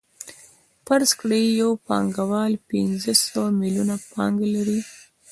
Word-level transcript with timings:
فرض 0.85 1.09
کړئ 1.19 1.43
یو 1.61 1.71
پانګوال 1.87 2.53
پنځه 2.69 3.11
سوه 3.25 3.47
میلیونه 3.59 3.95
پانګه 4.11 4.47
لري 4.55 4.79